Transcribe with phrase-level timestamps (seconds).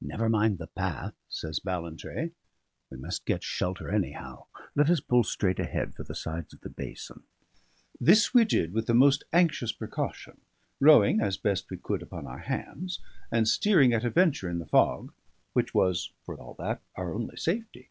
[0.00, 2.30] "Never mind the path," says Ballantrae;
[2.90, 4.46] "we must get shelter anyhow;
[4.76, 7.24] let us pull straight ahead for the sides of the basin."
[8.00, 10.40] This we did with the most anxious precaution,
[10.78, 13.00] rowing, as best we could, upon our hands,
[13.32, 15.12] and steering at a venture in the fog,
[15.54, 17.90] which was (for all that) our only safety.